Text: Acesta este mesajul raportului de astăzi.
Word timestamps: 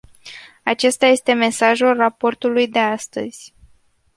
Acesta 0.63 1.05
este 1.07 1.33
mesajul 1.33 1.93
raportului 1.95 2.67
de 2.67 2.79
astăzi. 2.79 3.53